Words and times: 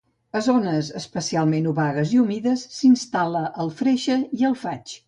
A 0.37 0.39
zones 0.45 0.89
especialment 0.99 1.67
obagues 1.73 2.15
i 2.17 2.21
humides, 2.23 2.65
s'instal·la 2.79 3.47
el 3.67 3.75
freixe 3.83 4.23
i 4.43 4.53
el 4.53 4.63
faig. 4.67 4.99